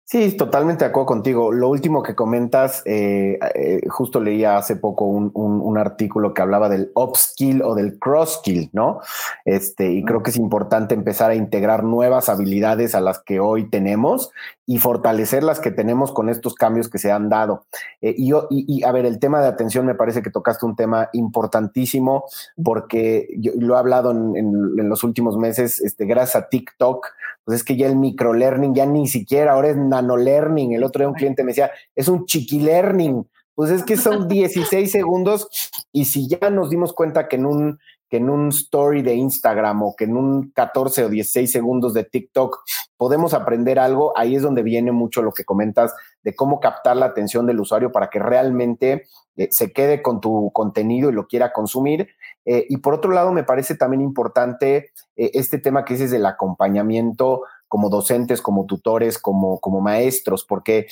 [0.09, 1.51] Sí, totalmente de acuerdo contigo.
[1.51, 6.69] Lo último que comentas, eh, eh, justo leía hace poco un, un, artículo que hablaba
[6.69, 9.01] del upskill o del cross-skill, ¿no?
[9.45, 13.69] Este, y creo que es importante empezar a integrar nuevas habilidades a las que hoy
[13.69, 14.31] tenemos
[14.65, 17.67] y fortalecer las que tenemos con estos cambios que se han dado.
[18.01, 20.77] Eh, y, yo, y, a ver, el tema de atención me parece que tocaste un
[20.77, 22.27] tema importantísimo
[22.63, 27.07] porque yo lo he hablado en, en, en los últimos meses, este, gracias a TikTok,
[27.47, 30.73] pues es que ya el microlearning ya ni siquiera, ahora es nanolearning.
[30.73, 33.25] El otro día un cliente me decía, es un chiquilearning.
[33.55, 35.49] Pues es que son 16 segundos
[35.93, 37.79] y si ya nos dimos cuenta que en un
[38.09, 42.05] que en un story de Instagram o que en un 14 o 16 segundos de
[42.05, 42.59] TikTok
[42.97, 47.07] podemos aprender algo, ahí es donde viene mucho lo que comentas de cómo captar la
[47.07, 49.07] atención del usuario para que realmente
[49.37, 52.09] eh, se quede con tu contenido y lo quiera consumir.
[52.47, 56.25] Eh, y por otro lado, me parece también importante eh, este tema que dices del
[56.25, 60.87] acompañamiento como docentes, como tutores, como, como maestros, porque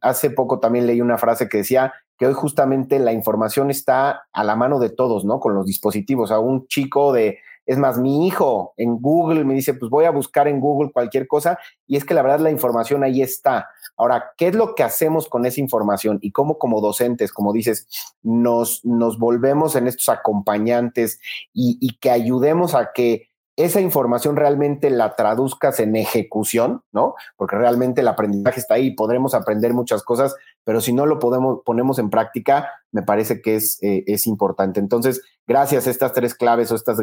[0.00, 4.44] hace poco también leí una frase que decía que hoy justamente la información está a
[4.44, 5.40] la mano de todos, ¿no?
[5.40, 6.30] Con los dispositivos.
[6.30, 7.40] A un chico de,
[7.72, 11.26] es más, mi hijo en Google me dice, pues voy a buscar en Google cualquier
[11.26, 13.68] cosa y es que la verdad la información ahí está.
[13.96, 17.88] Ahora, ¿qué es lo que hacemos con esa información y cómo como docentes, como dices,
[18.22, 21.18] nos, nos volvemos en estos acompañantes
[21.54, 27.14] y, y que ayudemos a que esa información realmente la traduzcas en ejecución, ¿no?
[27.36, 31.60] Porque realmente el aprendizaje está ahí, podremos aprender muchas cosas, pero si no lo podemos,
[31.64, 34.80] ponemos en práctica, me parece que es, eh, es importante.
[34.80, 36.98] Entonces, gracias a estas tres claves o estas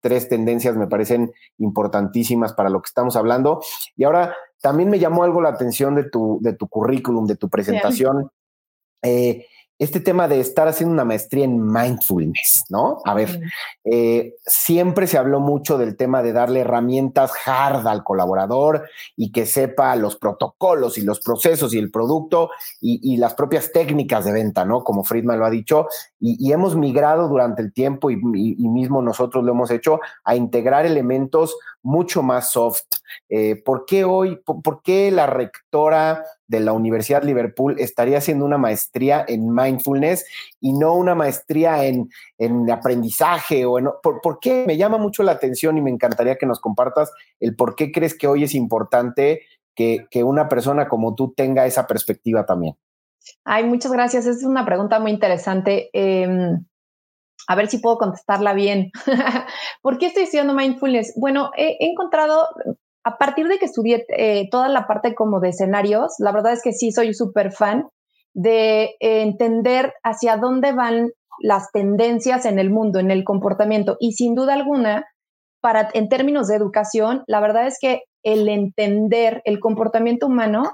[0.00, 3.60] tres tendencias me parecen importantísimas para lo que estamos hablando.
[3.96, 7.48] Y ahora también me llamó algo la atención de tu, de tu currículum, de tu
[7.48, 8.30] presentación.
[9.02, 9.46] Eh,
[9.78, 13.00] este tema de estar haciendo una maestría en mindfulness, ¿no?
[13.04, 13.40] A ver,
[13.84, 19.46] eh, siempre se habló mucho del tema de darle herramientas hard al colaborador y que
[19.46, 24.64] sepa los protocolos y los procesos y el producto y, las propias técnicas de venta,
[24.64, 24.84] ¿no?
[24.84, 25.86] Como Friedman lo ha dicho,
[26.20, 31.56] y, hemos migrado durante el tiempo y, mismo nosotros lo hemos hecho a integrar elementos
[31.82, 32.84] mucho más soft.
[33.28, 38.58] Eh, ¿Por qué hoy, por qué la rectora de la Universidad Liverpool estaría haciendo una
[38.58, 40.24] maestría en mindfulness
[40.60, 44.64] y no una maestría en, en aprendizaje o en, ¿por, qué?
[44.66, 48.16] Me llama mucho la atención y me encantaría que nos compartas el por qué crees
[48.16, 49.42] que hoy es importante
[49.74, 52.76] que, que una persona como tú tenga esa perspectiva también.
[53.44, 54.26] Ay, muchas gracias.
[54.26, 55.90] Es una pregunta muy interesante.
[55.92, 56.64] Em,
[57.48, 58.92] a ver si puedo contestarla bien.
[59.82, 61.14] ¿Por qué estoy estudiando mindfulness?
[61.16, 62.48] Bueno, he encontrado
[63.04, 66.62] a partir de que estudié eh, toda la parte como de escenarios, la verdad es
[66.62, 67.88] que sí soy súper fan
[68.32, 73.96] de entender hacia dónde van las tendencias en el mundo, en el comportamiento.
[74.00, 75.04] Y sin duda alguna,
[75.60, 80.72] para, en términos de educación, la verdad es que el entender el comportamiento humano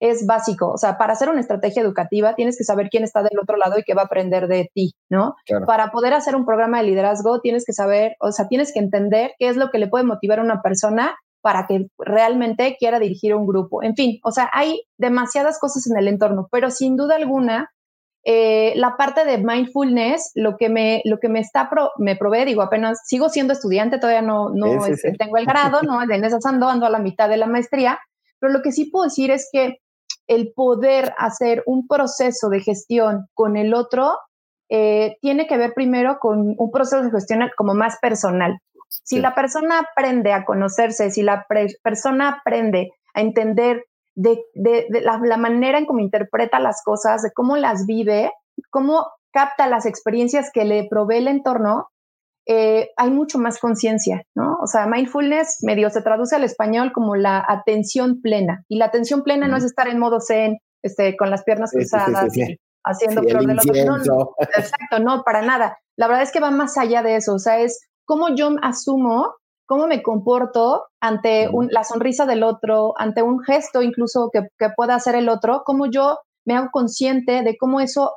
[0.00, 0.70] es básico.
[0.70, 3.78] O sea, para hacer una estrategia educativa tienes que saber quién está del otro lado
[3.78, 5.34] y qué va a aprender de ti, ¿no?
[5.66, 9.32] Para poder hacer un programa de liderazgo tienes que saber, o sea, tienes que entender
[9.38, 13.34] qué es lo que le puede motivar a una persona para que realmente quiera dirigir
[13.34, 13.82] un grupo.
[13.82, 17.70] En fin, o sea, hay demasiadas cosas en el entorno, pero sin duda alguna,
[18.24, 22.62] eh, la parte de mindfulness, lo que me, lo que me está, me provee, digo,
[22.62, 26.02] apenas sigo siendo estudiante, todavía no, no este, tengo el grado, ¿no?
[26.02, 27.98] En esas ando, ando a la mitad de la maestría,
[28.38, 29.78] pero lo que sí puedo decir es que
[30.26, 34.12] el poder hacer un proceso de gestión con el otro
[34.68, 38.58] eh, tiene que ver primero con un proceso de gestión como más personal.
[38.90, 41.46] Si la persona aprende a conocerse, si la
[41.82, 44.38] persona aprende a entender de,
[45.02, 48.32] la, manera en cómo interpreta las cosas, de cómo las vive,
[48.70, 51.88] cómo capta las experiencias que le provee el entorno,
[52.46, 54.56] eh, hay mucho más conciencia, ¿no?
[54.60, 58.64] O sea, mindfulness medio se traduce al español como la atención plena.
[58.68, 62.32] Y la atención plena no es estar en modo zen, este, con las piernas cruzadas,
[62.84, 65.78] haciendo flor de No, exacto, no, para nada.
[65.96, 67.34] La verdad es que va más allá de eso.
[67.34, 67.78] O sea, es
[68.10, 74.30] cómo yo asumo, cómo me comporto ante la sonrisa del otro, ante un gesto incluso
[74.32, 78.16] que, pueda hacer el otro, cómo yo me hago consciente de cómo eso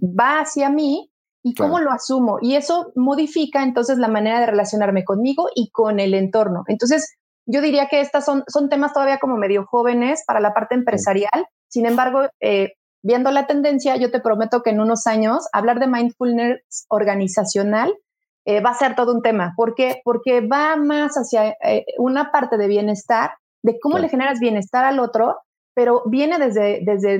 [0.00, 1.10] va hacia mí
[1.42, 2.38] y cómo lo asumo.
[2.40, 6.64] Y eso modifica entonces la manera de relacionarme conmigo y con el entorno.
[6.66, 10.76] Entonces, yo diría que estas son, son temas todavía como medio jóvenes para la parte
[10.76, 11.44] empresarial.
[11.68, 15.88] Sin embargo, eh, viendo la tendencia, yo te prometo que en unos años hablar de
[15.88, 17.94] mindfulness organizacional
[18.44, 19.52] eh, va a ser todo un tema.
[19.56, 20.00] ¿Por qué?
[20.04, 24.98] Porque va más hacia eh, una parte de bienestar, de cómo le generas bienestar al
[24.98, 25.36] otro,
[25.74, 27.18] pero viene desde, desde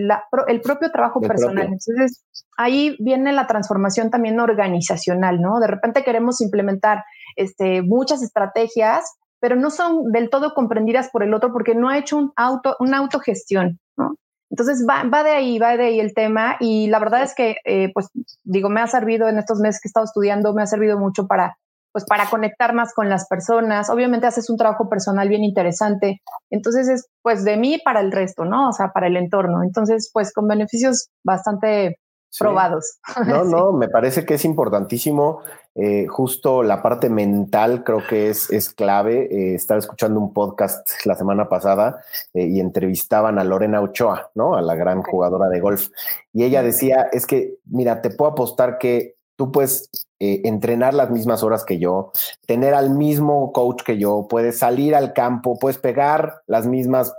[0.49, 1.65] el propio trabajo personal.
[1.65, 2.25] Entonces,
[2.57, 5.61] ahí viene la transformación también organizacional, ¿no?
[5.61, 7.05] De repente queremos implementar
[7.37, 11.99] este, muchas estrategias, pero no son del todo comprendidas por el otro porque no ha
[11.99, 14.17] hecho un auto, una autogestión, ¿no?
[14.51, 17.91] Entonces va, de ahí, va de ahí el tema y la verdad es que, eh,
[17.95, 18.09] pues
[18.43, 21.27] digo, me ha servido en estos meses que he estado estudiando, me ha servido mucho
[21.29, 21.57] para,
[21.93, 23.91] pues para conectar más con las personas.
[23.91, 26.21] Obviamente haces un trabajo personal bien interesante.
[26.51, 28.69] Entonces es pues de mí para el resto, ¿no?
[28.69, 29.63] O sea, para el entorno.
[29.63, 31.99] Entonces, pues con beneficios bastante
[32.39, 32.99] probados.
[33.27, 35.43] No, no, me parece que es importantísimo
[35.77, 39.29] eh, justo la parte mental creo que es, es clave.
[39.31, 42.03] Eh, estaba escuchando un podcast la semana pasada
[42.35, 44.57] eh, y entrevistaban a Lorena Ochoa, ¿no?
[44.57, 45.89] A la gran jugadora de golf.
[46.33, 49.89] Y ella decía, es que, mira, te puedo apostar que tú puedes
[50.23, 52.13] entrenar las mismas horas que yo,
[52.47, 57.15] tener al mismo coach que yo, puedes salir al campo, puedes pegar las mismas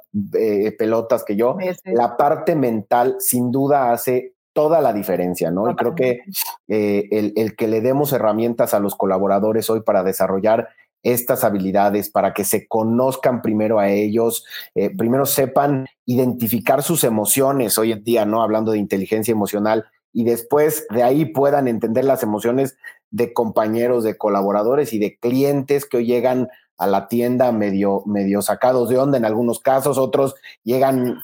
[0.78, 1.58] pelotas que yo.
[1.86, 5.70] La parte mental sin duda hace toda la diferencia, ¿no?
[5.70, 6.22] Y creo que
[6.68, 10.70] eh, el, que le demos herramientas a los colaboradores hoy para desarrollar
[11.04, 17.78] estas habilidades, para que se conozcan primero a ellos, eh, primero sepan identificar sus emociones
[17.78, 18.44] hoy en día, ¿no?
[18.44, 22.78] Hablando de inteligencia emocional, y después de ahí puedan entender las emociones
[23.12, 28.42] de compañeros, de colaboradores y de clientes que hoy llegan a la tienda medio, medio
[28.42, 31.22] sacados de onda en algunos casos, otros llegan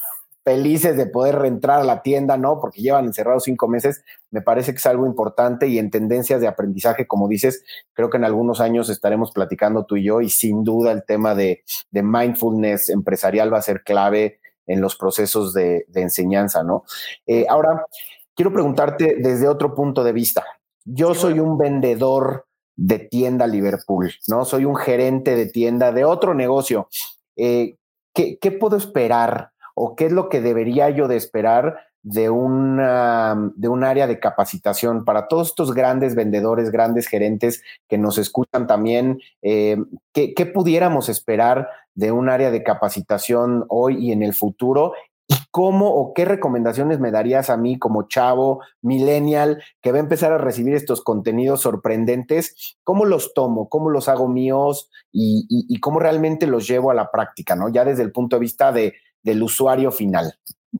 [0.47, 2.62] felices de poder reentrar a la tienda, ¿no?
[2.62, 6.47] Porque llevan encerrados cinco meses, me parece que es algo importante y en tendencias de
[6.47, 10.63] aprendizaje, como dices, creo que en algunos años estaremos platicando tú y yo y sin
[10.63, 16.63] duda el tema de, mindfulness empresarial va a ser clave en los procesos de, enseñanza,
[16.63, 16.86] ¿no?
[17.25, 17.86] Eh, ahora,
[18.33, 20.45] quiero preguntarte desde otro punto de vista.
[20.86, 22.45] Yo soy un vendedor
[22.77, 24.45] de tienda Liverpool, ¿no?
[24.45, 26.88] Soy un gerente de tienda de otro negocio.
[27.36, 27.75] Eh,
[28.13, 29.51] ¿qué, ¿Qué puedo esperar?
[29.79, 34.19] O qué es lo que debería yo de esperar de, una, de un área de
[34.19, 39.19] capacitación para todos estos grandes vendedores, grandes gerentes que nos escuchan también?
[39.43, 39.77] Eh,
[40.13, 44.93] ¿qué, pudiéramos esperar de un área de capacitación hoy y en el futuro?
[45.27, 50.01] ¿Y cómo o qué recomendaciones me darías a mí como chavo, millennial, que va a
[50.01, 52.77] empezar a recibir estos contenidos sorprendentes?
[52.83, 53.69] ¿Cómo los tomo?
[53.69, 54.89] ¿Cómo los hago míos?
[55.11, 57.69] Y, y cómo realmente los llevo a la práctica, ¿no?
[57.69, 60.34] Ya desde el punto de vista de del usuario final.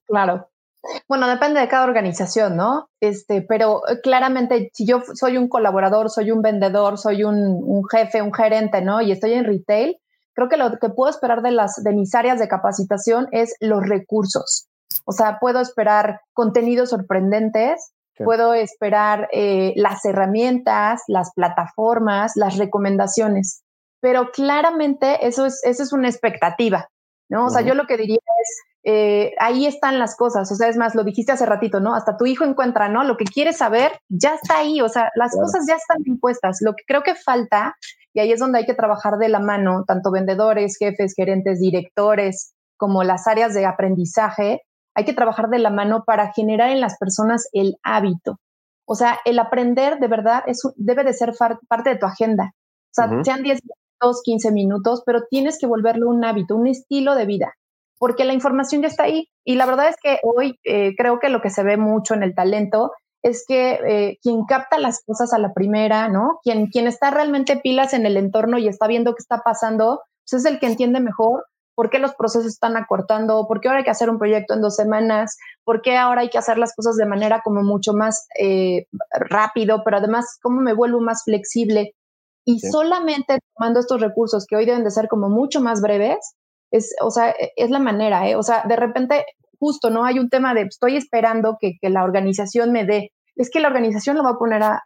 [0.06, 0.50] Claro.
[1.08, 2.90] Bueno, depende de cada organización, ¿no?
[3.02, 8.22] Este, pero eh, claramente, si yo soy un colaborador, soy un vendedor, soy un, jefe,
[8.22, 9.02] un gerente, ¿no?
[9.02, 9.98] Y estoy en retail,
[10.34, 13.88] creo que lo que puedo esperar de las de mis áreas de capacitación es los
[13.88, 14.68] recursos.
[15.06, 17.92] O sea, puedo esperar contenidos sorprendentes,
[18.24, 23.64] puedo esperar eh, las herramientas, las plataformas, las recomendaciones.
[24.00, 26.88] Pero claramente eso es, eso es una expectativa.
[27.30, 27.46] ¿No?
[27.46, 30.78] O sea, yo lo que diría es, eh, ahí están las cosas, o sea, es
[30.78, 31.94] más, lo dijiste hace ratito, ¿no?
[31.94, 33.04] Hasta tu hijo encuentra, ¿no?
[33.04, 36.60] Lo que quiere saber ya está ahí, o sea, las cosas ya están impuestas.
[36.62, 37.76] Lo que creo que falta,
[38.14, 42.54] y ahí es donde hay que trabajar de la mano, tanto vendedores, jefes, gerentes, directores,
[42.78, 44.62] como las áreas de aprendizaje,
[44.96, 48.40] hay que trabajar de la mano para generar en las personas el hábito.
[48.86, 51.34] O sea, el aprender de verdad es, debe de ser
[51.68, 52.54] parte de tu agenda.
[52.56, 53.60] O sea, sean 10
[54.24, 57.54] 15 minutos, pero tienes que volverlo un hábito, un estilo de vida,
[58.00, 59.30] porque la información ya está ahí.
[59.46, 62.24] Y la verdad es que hoy eh, creo que lo que se ve mucho en
[62.24, 62.92] el talento
[63.24, 66.40] es que eh, quien capta las cosas a la primera, ¿no?
[66.44, 70.44] Quien, quien está realmente pilas en el entorno y está viendo qué está pasando, pues
[70.44, 71.46] es el que entiende mejor
[71.78, 74.62] por qué los procesos están acortando, por qué ahora hay que hacer un proyecto en
[74.62, 78.28] dos semanas, por qué ahora hay que hacer las cosas de manera como mucho más
[78.40, 81.94] eh, rápido, pero además cómo me vuelvo más flexible.
[82.48, 86.38] Y solamente tomando estos recursos que hoy deben de ser como mucho más breves,
[86.72, 88.38] es, o sea, e, es la manera, ¿eh?
[88.38, 89.26] O sea, de repente,
[89.60, 90.06] justo, ¿no?
[90.06, 93.12] Hay un tema de estoy esperando que, que la organización me dé.
[93.36, 94.82] Es que la organización lo va a poner a,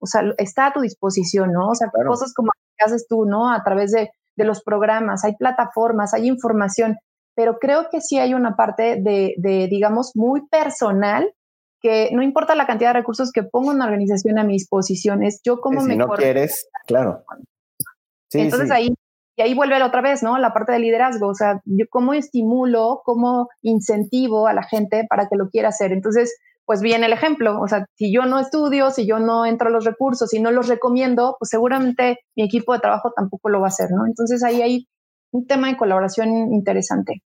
[0.00, 1.68] o sea, está a tu disposición, ¿no?
[1.68, 3.48] O sea, cosas como que haces tú, ¿no?
[3.48, 6.96] A través de, de, los programas, hay plataformas, hay información,
[7.36, 11.32] pero creo que sí hay una parte de, de digamos, muy personal
[11.84, 15.42] que no importa la cantidad de recursos que pongo una organización a mi disposición, es
[15.44, 17.24] yo como si no quieres, claro.
[18.32, 18.94] Entonces ahí
[19.36, 20.38] y ahí vuelve otra vez, ¿no?
[20.38, 25.28] La parte de liderazgo, o sea, yo cómo estimulo, cómo incentivo a la gente para
[25.28, 25.92] que lo quiera hacer.
[25.92, 29.68] Entonces, pues viene el ejemplo, o sea, si yo no estudio, si yo no entro
[29.68, 33.60] a los recursos, si no los recomiendo, pues seguramente mi equipo de trabajo tampoco lo
[33.60, 34.06] va a hacer, ¿no?
[34.06, 34.88] Entonces ahí hay
[35.32, 37.22] un tema de colaboración interesante.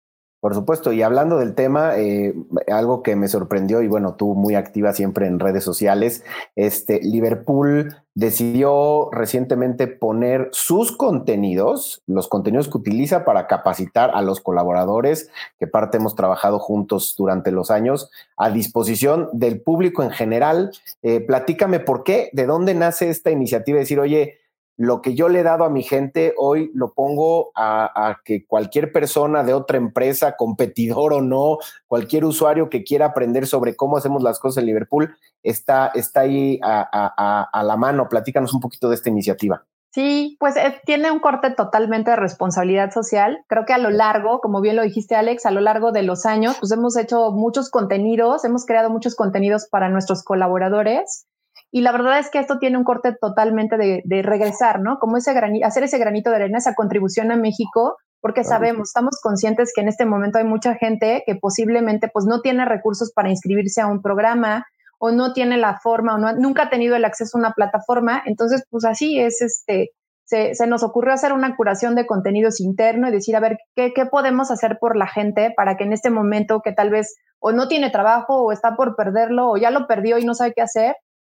[0.43, 2.35] Por supuesto, y hablando del tema, eh,
[2.67, 6.21] algo que me sorprendió, y bueno, tú muy activa siempre en redes sociales,
[6.57, 14.41] este, Liverpool decidió recientemente poner sus contenidos, los contenidos que utiliza para capacitar a los
[14.41, 15.29] colaboradores,
[15.59, 20.73] que parte hemos trabajado juntos durante los años, a disposición del público en general.
[21.03, 24.39] Eh, platícame por qué, de dónde nace esta iniciativa de decir, oye,
[24.77, 28.91] lo que yo le he dado a mi gente, hoy lo pongo a, que cualquier
[28.91, 31.57] persona de otra empresa, competidor o no,
[31.87, 36.59] cualquier usuario que quiera aprender sobre cómo hacemos las cosas en Liverpool, está, está ahí
[36.63, 38.09] a, la mano.
[38.09, 39.63] Platícanos un poquito de esta iniciativa.
[39.91, 43.45] Sí, pues eh, tiene un corte totalmente de responsabilidad social.
[43.47, 46.25] Creo que a lo largo, como bien lo dijiste Alex, a lo largo de los
[46.25, 51.27] años, pues hemos hecho muchos contenidos, hemos creado muchos contenidos para nuestros colaboradores
[51.75, 54.99] Y la verdad es que esto tiene un corte totalmente de, regresar, ¿no?
[54.99, 59.19] Como ese granito, hacer ese granito de arena, esa contribución a México, porque sabemos, estamos
[59.23, 63.31] conscientes que en este momento hay mucha gente que posiblemente pues no tiene recursos para
[63.31, 64.67] inscribirse a un programa
[64.99, 68.21] o no tiene la forma o no, nunca ha tenido el acceso a una plataforma.
[68.23, 69.93] Entonces, pues así es, este,
[70.25, 73.93] se, se, nos ocurrió hacer una curación de contenidos interno y decir, a ver, ¿qué,
[73.95, 77.51] ¿qué, podemos hacer por la gente para que en este momento que tal vez o
[77.51, 80.61] no tiene trabajo o está por perderlo o ya lo perdió y no sabe qué
[80.61, 80.95] hacer,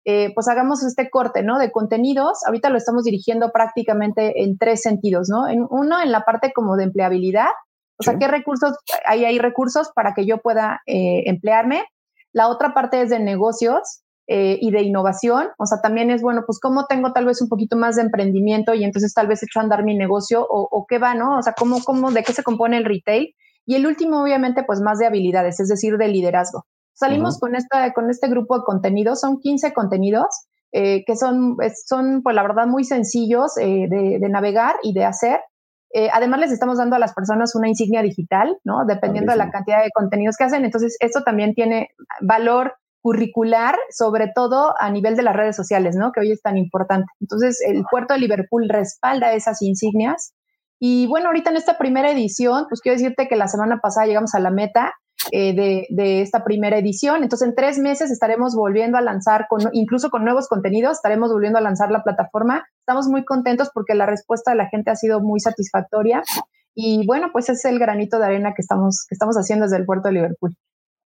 [0.08, 1.58] eh, pues hagamos este corte, ¿no?
[1.58, 2.38] De contenidos.
[2.46, 5.48] Ahorita lo estamos dirigiendo prácticamente en tres sentidos, ¿no?
[5.48, 7.48] En, uno, en la parte como de empleabilidad.
[7.98, 8.76] O sea, ¿qué recursos?
[9.04, 11.82] Ahí hay recursos para que yo pueda eh, emplearme.
[12.32, 15.48] La otra parte es de negocios eh, y de innovación.
[15.58, 18.74] O sea, también es, bueno, pues cómo tengo tal vez un poquito más de emprendimiento
[18.74, 21.36] y entonces tal vez hecho andar mi negocio o, o qué va, ¿no?
[21.36, 23.34] O sea, cómo, cómo, de qué se compone el retail.
[23.64, 26.64] Y el último, obviamente, pues más de habilidades, es decir, de liderazgo.
[26.98, 31.56] Salimos con, esta, con este grupo de contenidos, son 15 contenidos eh, que son,
[31.86, 35.40] son, pues la verdad, muy sencillos eh, de, navegar y de hacer.
[35.94, 38.84] Eh, además, les estamos dando a las personas una insignia digital, ¿no?
[38.84, 40.64] Dependiendo de la cantidad de contenidos que hacen.
[40.64, 46.12] Entonces, esto también tiene valor curricular, sobre todo a nivel de las redes sociales, ¿no?
[46.12, 47.06] Que hoy es tan importante.
[47.20, 50.34] Entonces, el puerto de Liverpool respalda esas insignias.
[50.78, 54.34] Y bueno, ahorita en esta primera edición, pues quiero decirte que la semana pasada llegamos
[54.34, 54.92] a la meta
[55.32, 57.22] eh, de, esta primera edición.
[57.22, 61.58] Entonces, en tres meses estaremos volviendo a lanzar, con, incluso con nuevos contenidos, estaremos volviendo
[61.58, 62.64] a lanzar la plataforma.
[62.80, 66.22] Estamos muy contentos porque la respuesta de la gente ha sido muy satisfactoria.
[66.74, 69.86] Y bueno, pues es el granito de arena que estamos, que estamos haciendo desde el
[69.86, 70.54] puerto de Liverpool.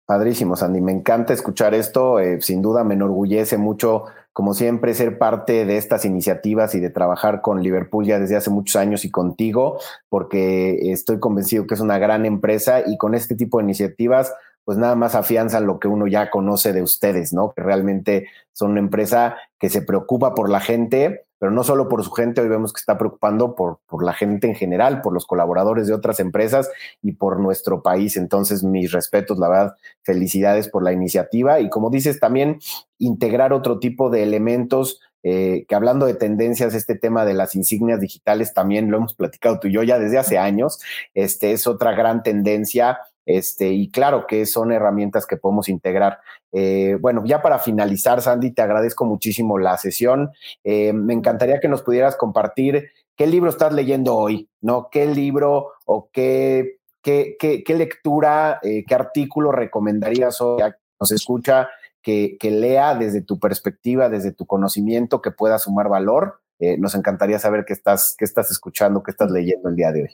[0.09, 0.81] Padrísimo, Sandy.
[0.81, 2.19] Me encanta escuchar esto.
[2.19, 4.05] Eh, sin duda me enorgullece mucho,
[4.39, 8.51] como siempre, ser parte de estas iniciativas y de trabajar con Liverpool ya desde hace
[8.51, 13.35] muchos años y contigo, porque estoy convencido que es una gran empresa y con este
[13.35, 14.33] tipo de iniciativas,
[14.65, 17.51] pues nada más afianzan lo que uno ya conoce de ustedes, ¿no?
[17.51, 22.05] Que realmente son una empresa que se preocupa por la gente pero no solo por
[22.05, 25.27] su gente, hoy vemos que está preocupando por, por la gente en general, por los
[25.27, 26.69] colaboradores de otras empresas
[27.03, 28.17] y por nuestro país.
[28.17, 32.59] Entonces, mis respetos, la verdad, felicidades por la iniciativa y como dices, también
[32.99, 35.01] integrar otro tipo de elementos.
[35.25, 39.59] Eh, que hablando de tendencias, este tema de las insignias digitales también lo hemos platicado
[39.59, 40.81] tú y yo ya desde hace años.
[41.15, 42.99] Este es otra gran tendencia
[43.29, 46.19] este, y claro que son herramientas que podemos integrar.
[46.51, 50.31] Eh, bueno, ya para finalizar, Sandy, te agradezco muchísimo la sesión.
[50.65, 54.89] Eh, me encantaría que nos pudieras compartir qué libro estás leyendo hoy, ¿no?
[54.91, 61.69] ¿Qué libro o qué, qué, qué, lectura, eh, qué artículo recomendarías hoy a nos escucha
[62.01, 66.41] que, que, lea desde tu perspectiva, desde tu conocimiento, que pueda sumar valor?
[66.79, 70.09] nos encantaría saber qué estás, qué estás escuchando, qué estás leyendo el día de hoy.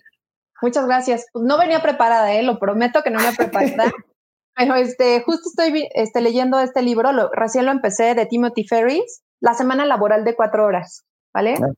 [0.64, 1.26] Muchas gracias.
[1.30, 2.42] Pues no venía preparada, ¿eh?
[2.42, 3.84] lo prometo que no venía preparada.
[4.56, 9.22] Pero este, justo estoy este, leyendo este libro, lo, recién lo empecé, de Timothy Ferris,
[9.40, 11.56] La semana laboral de cuatro horas, ¿vale?
[11.60, 11.68] Ah.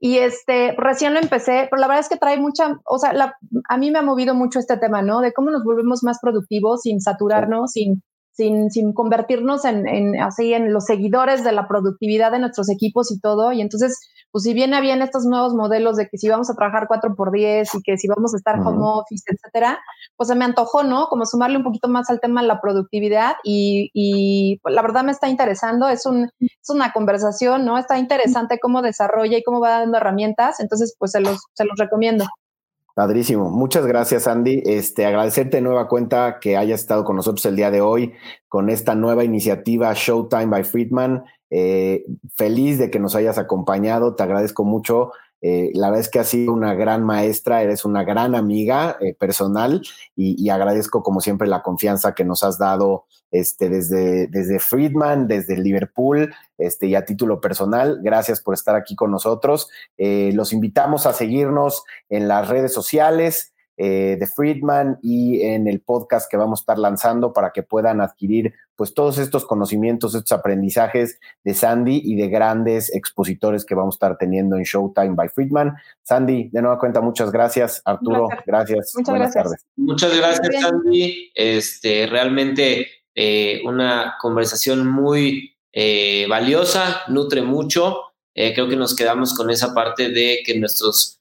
[0.00, 3.12] Y este, recién lo empecé, pero la verdad es que trae mucha, o sea,
[3.68, 5.20] a mí me ha movido mucho este tema, ¿no?
[5.20, 8.02] De cómo nos volvemos más productivos sin saturarnos, sin
[8.34, 13.10] sin, sin convertirnos en, en, así en los seguidores de la productividad de nuestros equipos
[13.12, 13.52] y todo.
[13.52, 14.00] Y entonces,
[14.32, 17.30] pues si viene bien estos nuevos modelos de que si vamos a trabajar 4 por
[17.30, 19.78] 10 y que si vamos a estar home office, etcétera,
[20.16, 21.06] pues se me antojó, ¿no?
[21.06, 25.12] Como sumarle un poquito más al tema de la productividad y, y la verdad me
[25.12, 27.78] está interesando, es, un, es una conversación, ¿no?
[27.78, 31.78] Está interesante cómo desarrolla y cómo va dando herramientas, entonces pues se los, se los
[31.78, 32.24] recomiendo.
[32.94, 33.50] Padrísimo.
[33.50, 34.62] Muchas gracias, Andy.
[34.64, 38.12] Este, agradecerte de nueva cuenta que hayas estado con nosotros el día de hoy
[38.48, 41.24] con esta nueva iniciativa Showtime by Friedman.
[41.50, 42.04] Eh,
[42.36, 44.14] feliz de que nos hayas acompañado.
[44.14, 45.10] Te agradezco mucho.
[45.46, 49.12] Eh, la verdad es que has sido una gran maestra, eres una gran amiga eh,
[49.12, 49.82] personal
[50.16, 55.58] y, agradezco como siempre la confianza que nos has dado este, desde, desde Friedman, desde
[55.58, 58.00] Liverpool, este, y a título personal.
[58.02, 59.68] Gracias por estar aquí con nosotros.
[59.98, 63.53] Eh, los invitamos a seguirnos en las redes sociales.
[63.76, 68.00] Eh, de Friedman y en el podcast que vamos a estar lanzando para que puedan
[68.00, 73.94] adquirir pues todos estos conocimientos, estos aprendizajes de Sandy y de grandes expositores que vamos
[73.94, 75.74] a estar teniendo en Showtime by Friedman.
[76.04, 77.82] Sandy, de nueva cuenta, muchas gracias.
[77.84, 78.92] Arturo, gracias.
[78.94, 79.44] Muchas Buenas gracias.
[79.44, 79.66] tardes.
[79.76, 81.32] Muchas gracias, Sandy.
[81.34, 88.12] Este, realmente eh, una conversación muy eh, valiosa, nutre mucho.
[88.34, 91.20] Eh, creo que nos quedamos con esa parte de que nuestros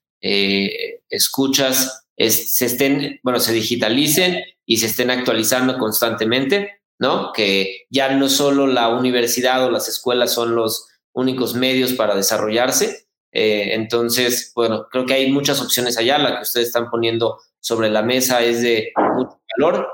[1.10, 7.32] escuchas se estén, bueno, se digitalicen y se estén actualizando constantemente, ¿no?
[7.34, 13.08] Que ya no solo la universidad o las escuelas son los únicos medios para desarrollarse.
[13.32, 16.18] entonces, bueno, creo que hay muchas opciones allá.
[16.18, 19.88] La que ustedes están poniendo sobre la mesa es de mucho valor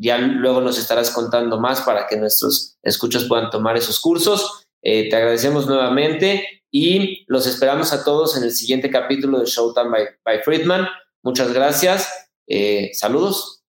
[0.00, 4.66] ya luego nos estarás contando más para que nuestros escuchas puedan tomar esos cursos.
[4.82, 9.90] Eh, te agradecemos nuevamente y los esperamos a todos en el siguiente capítulo de Showtime
[10.24, 10.86] by, Friedman.
[11.22, 12.08] Muchas gracias.
[12.46, 13.59] Eh, saludos.